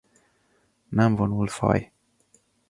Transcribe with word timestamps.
Nem 0.89 1.15
vonul 1.15 1.47
faj. 1.47 1.91